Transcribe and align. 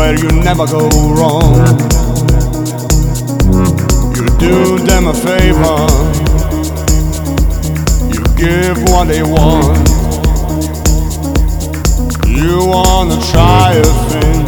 where 0.00 0.18
you 0.18 0.30
never 0.42 0.64
go 0.66 0.88
wrong. 1.12 1.56
You 4.16 4.24
do 4.38 4.78
them 4.78 5.08
a 5.08 5.12
favor, 5.12 5.78
you 8.08 8.22
give 8.34 8.78
what 8.88 9.08
they 9.08 9.22
want. 9.22 9.76
You 12.26 12.64
wanna 12.64 13.20
try 13.30 13.74
a 13.74 13.90
thing, 14.08 14.46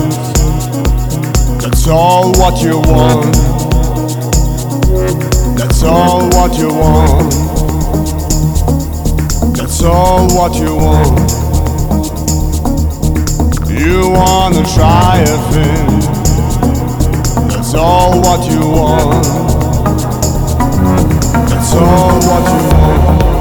that's 1.61 1.87
all 1.87 2.33
what 2.41 2.63
you 2.63 2.79
want. 2.79 3.35
That's 5.59 5.83
all 5.83 6.31
what 6.31 6.57
you 6.57 6.69
want. 6.69 7.31
That's 9.55 9.83
all 9.83 10.29
what 10.35 10.55
you 10.57 10.77
want. 10.77 11.42
You 13.93 14.09
wanna 14.09 14.65
try 14.65 15.19
a 15.19 15.37
thing. 15.53 16.01
That's 17.49 17.75
all 17.75 18.23
what 18.23 18.51
you 18.51 18.61
want. 18.61 19.25
That's 21.51 21.75
all 21.75 22.15
what 22.27 22.45
you 22.53 22.69
want. 22.79 23.32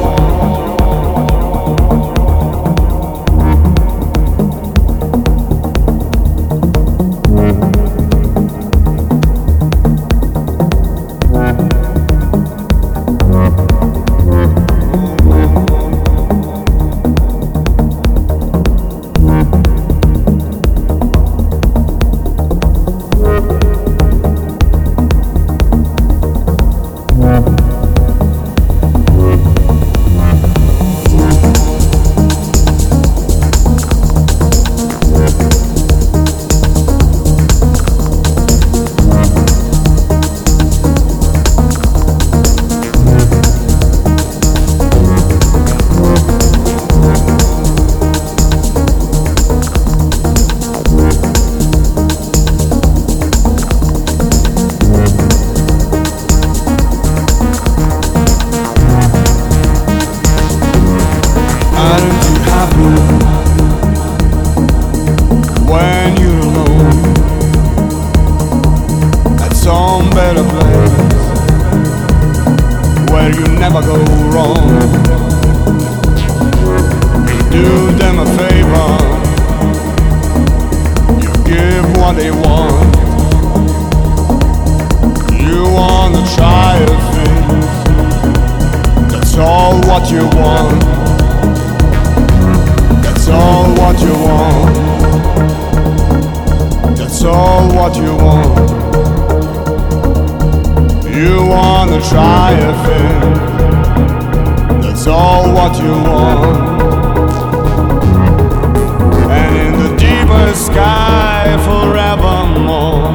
Never 73.61 73.81
go 73.83 73.95
wrong? 74.33 74.57
You 77.29 77.37
do 77.51 77.91
them 78.01 78.17
a 78.17 78.25
favor, 78.39 78.89
you 81.21 81.31
give 81.45 81.85
what 81.99 82.13
they 82.15 82.31
want. 82.31 82.95
You 85.45 85.61
wanna 85.77 86.23
try 86.35 86.73
a 86.79 86.95
thing, 87.11 87.45
that's 89.11 89.37
all 89.37 89.79
what 89.81 90.09
you 90.09 90.25
want. 90.39 90.81
That's 93.03 93.27
all 93.29 93.65
what 93.75 94.01
you 94.01 94.15
want. 94.27 94.75
That's 96.97 97.23
all 97.23 97.67
what 97.75 97.95
you 97.95 98.15
want. 98.25 98.71
You 101.15 101.45
wanna 101.45 102.01
try 102.01 102.53
a 102.53 102.73
thing. 102.87 103.50
That's 105.03 105.17
all 105.17 105.51
what 105.51 105.75
you 105.81 105.93
want. 105.93 106.79
And 109.31 109.55
in 109.57 109.73
the 109.81 109.89
deeper 109.97 110.53
sky 110.53 111.57
forevermore. 111.65 113.09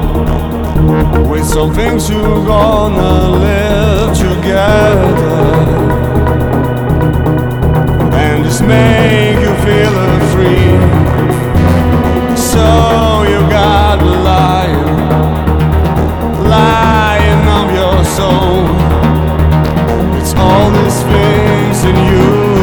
With 1.31 1.45
some 1.45 1.73
things 1.73 2.11
you're 2.11 2.45
gonna 2.45 3.29
live 3.39 4.19
together 4.19 5.45
and 8.19 8.45
just 8.45 8.63
make 8.63 9.39
you 9.39 9.55
feel 9.63 9.97
free. 10.33 10.75
So 12.35 12.67
you 13.31 13.39
got 13.49 14.03
lying, 14.03 14.99
lying 16.51 17.47
of 17.61 17.71
your 17.79 18.05
soul. 18.17 18.67
It's 20.19 20.35
all 20.35 20.71
this 20.73 21.03
things 21.05 21.56
in 21.87 21.97
you, 22.05 22.56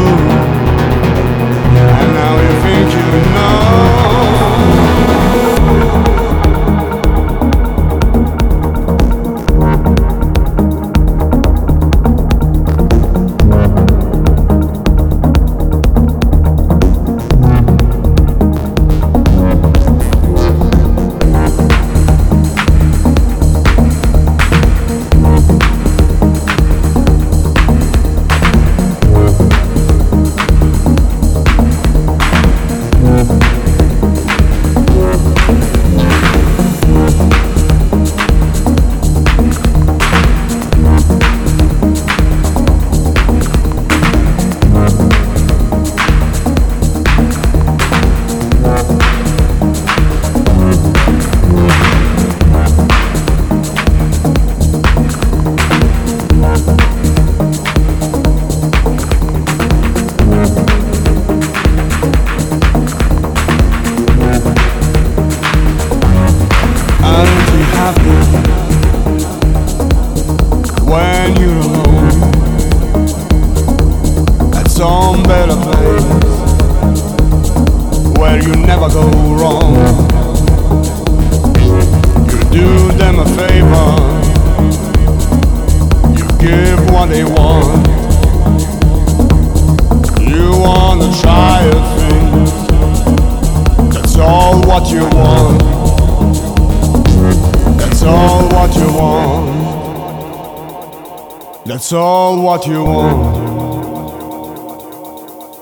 all 101.93 102.41
what 102.41 102.67
you 102.67 102.83
want. 102.83 103.43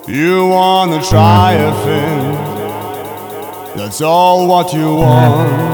You 0.08 0.48
wanna 0.48 1.02
try 1.04 1.54
a 1.54 1.74
thing. 1.86 2.34
That's 3.78 4.02
all 4.02 4.48
what 4.48 4.74
you 4.74 4.96
want. 4.96 5.71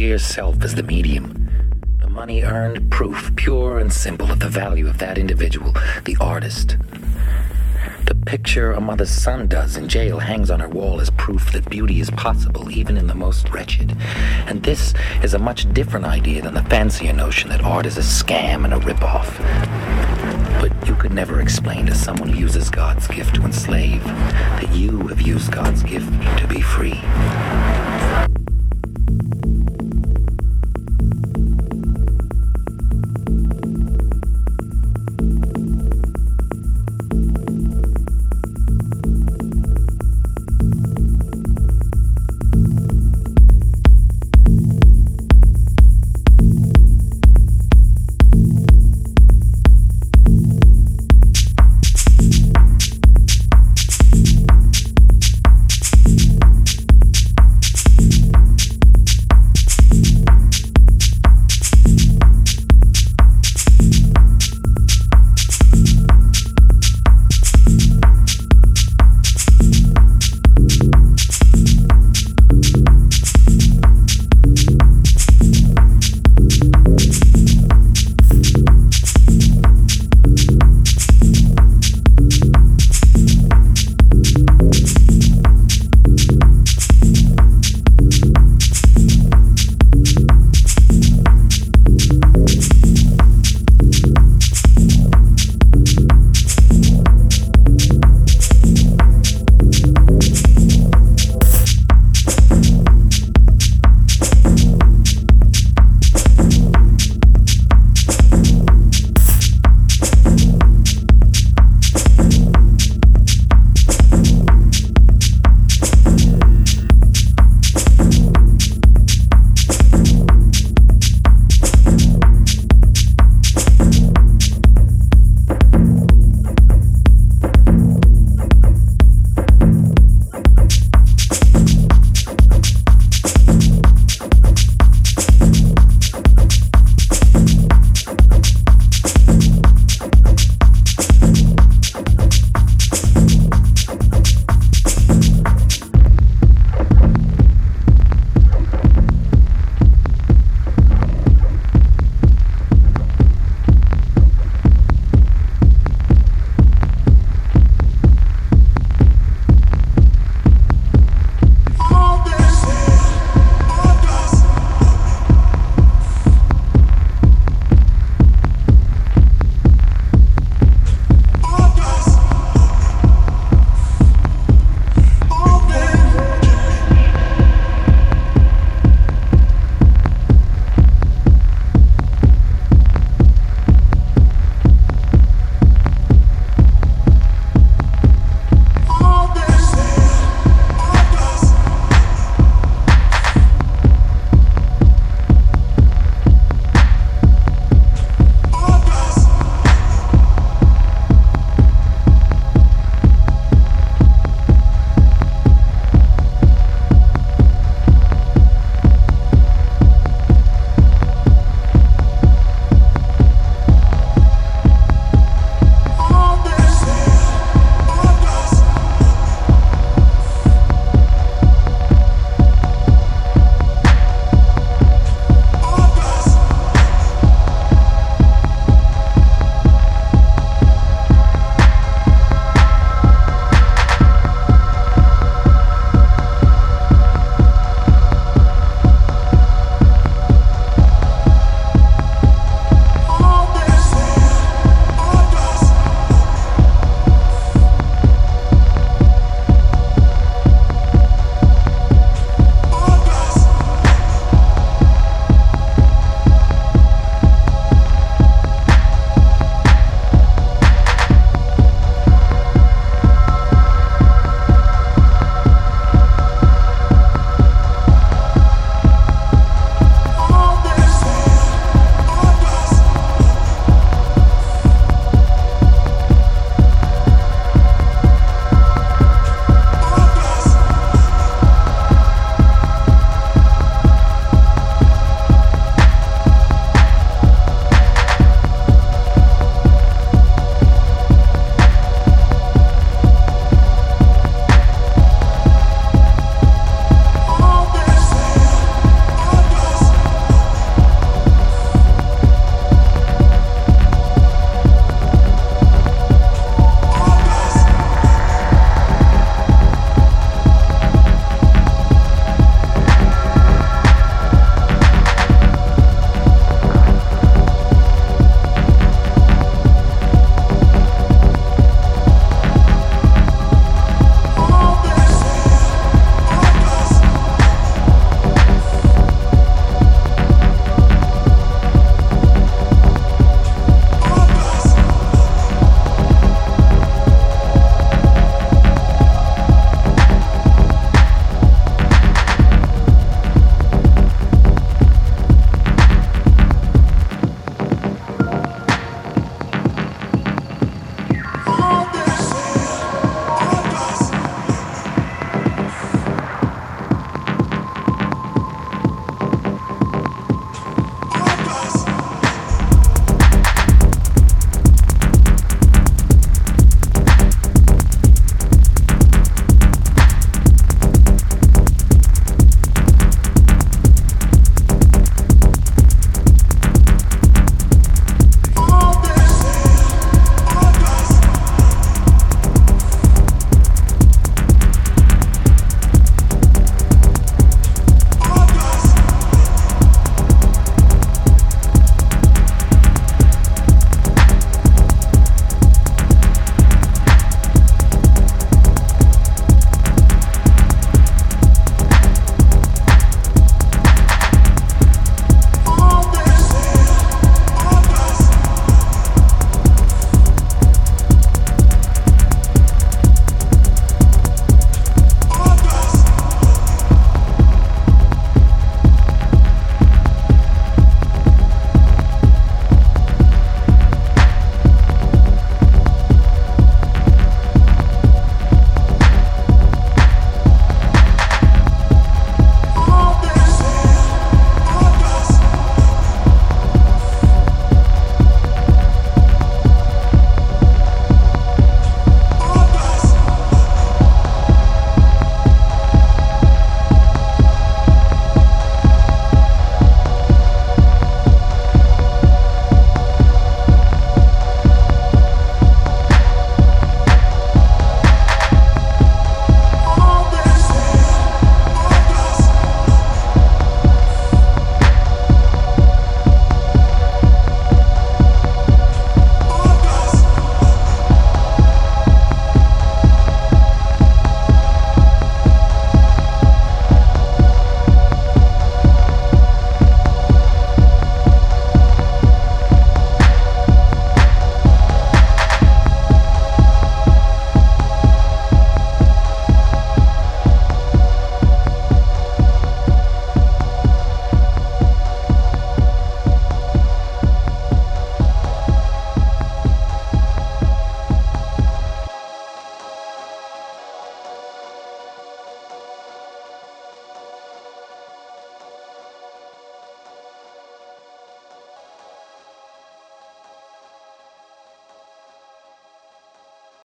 Sheer 0.00 0.18
self 0.18 0.64
as 0.64 0.74
the 0.76 0.82
medium. 0.82 1.46
The 2.00 2.08
money 2.08 2.42
earned, 2.42 2.90
proof, 2.90 3.36
pure 3.36 3.78
and 3.78 3.92
simple 3.92 4.30
of 4.30 4.40
the 4.40 4.48
value 4.48 4.88
of 4.88 4.96
that 4.96 5.18
individual, 5.18 5.74
the 6.06 6.16
artist. 6.18 6.78
The 8.06 8.14
picture 8.14 8.72
a 8.72 8.80
mother's 8.80 9.10
son 9.10 9.46
does 9.46 9.76
in 9.76 9.88
jail 9.88 10.18
hangs 10.20 10.50
on 10.50 10.60
her 10.60 10.70
wall 10.70 11.02
as 11.02 11.10
proof 11.10 11.52
that 11.52 11.68
beauty 11.68 12.00
is 12.00 12.08
possible 12.12 12.70
even 12.70 12.96
in 12.96 13.08
the 13.08 13.14
most 13.14 13.50
wretched. 13.50 13.94
And 14.46 14.62
this 14.62 14.94
is 15.22 15.34
a 15.34 15.38
much 15.38 15.70
different 15.74 16.06
idea 16.06 16.40
than 16.40 16.54
the 16.54 16.62
fancier 16.62 17.12
notion 17.12 17.50
that 17.50 17.62
art 17.62 17.84
is 17.84 17.98
a 17.98 18.00
scam 18.00 18.64
and 18.64 18.72
a 18.72 18.78
ripoff. 18.78 19.36
But 20.62 20.88
you 20.88 20.94
could 20.94 21.12
never 21.12 21.42
explain 21.42 21.84
to 21.86 21.94
someone 21.94 22.30
who 22.30 22.40
uses 22.40 22.70
God's 22.70 23.06
gift 23.06 23.34
to 23.34 23.42
enslave 23.42 24.02
that 24.04 24.72
you 24.72 25.08
have 25.08 25.20
used 25.20 25.52
God's 25.52 25.82
gift 25.82 26.10
to 26.38 26.46
be 26.46 26.62
free. 26.62 26.98